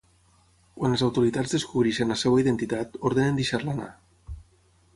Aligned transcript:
Quan 0.79 0.93
les 0.93 1.03
autoritats 1.07 1.53
descobreixen 1.57 2.13
la 2.13 2.17
seva 2.21 2.41
identitat, 2.45 2.97
ordenen 3.11 3.39
deixar-la 3.41 3.77
anar. 3.77 3.91